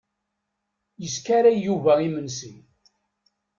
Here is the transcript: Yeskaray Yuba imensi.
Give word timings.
Yeskaray 1.01 1.57
Yuba 1.65 1.93
imensi. 2.07 2.51